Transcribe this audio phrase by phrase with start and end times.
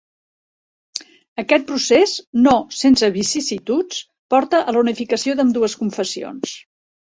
[1.43, 2.15] Aquest procés,
[2.49, 4.01] no sense vicissituds,
[4.37, 6.61] porta a la unificació d'ambdues confessions.